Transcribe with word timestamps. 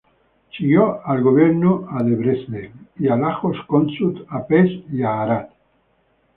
Siguió 0.57 1.05
al 1.05 1.21
gobierno 1.21 1.87
a 1.91 2.01
Debrecen 2.01 2.73
y 2.97 3.07
a 3.07 3.15
Lajos 3.15 3.55
Kossuth 3.67 4.25
a 4.29 4.47
Pest 4.47 4.89
y 4.91 5.03
a 5.03 5.21
Arad. 5.21 5.45